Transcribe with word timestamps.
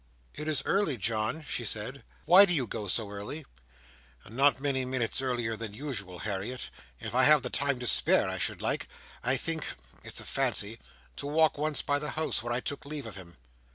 "It 0.33 0.47
is 0.47 0.63
early, 0.65 0.97
John," 0.97 1.45
she 1.47 1.63
said. 1.63 2.03
"Why 2.25 2.45
do 2.45 2.53
you 2.55 2.65
go 2.65 2.87
so 2.87 3.11
early?" 3.11 3.45
"Not 4.27 4.59
many 4.59 4.83
minutes 4.83 5.21
earlier 5.21 5.55
than 5.55 5.75
usual, 5.75 6.17
Harriet. 6.17 6.71
If 6.99 7.13
I 7.13 7.25
have 7.25 7.43
the 7.43 7.51
time 7.51 7.77
to 7.81 7.85
spare, 7.85 8.27
I 8.27 8.39
should 8.39 8.63
like, 8.63 8.87
I 9.23 9.37
think—it's 9.37 10.19
a 10.19 10.23
fancy—to 10.25 11.27
walk 11.27 11.55
once 11.59 11.83
by 11.83 11.99
the 11.99 12.09
house 12.17 12.41
where 12.41 12.51
I 12.51 12.61
took 12.61 12.83
leave 12.87 13.05
of 13.05 13.15
him." 13.15 13.37